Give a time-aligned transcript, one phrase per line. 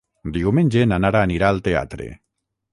[0.37, 2.11] Diumenge na Nara anirà al teatre.